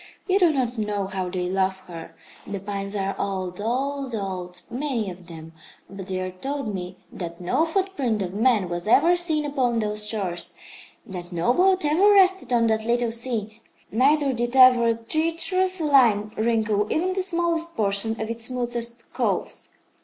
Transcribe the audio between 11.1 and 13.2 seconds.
no boat ever rested on that little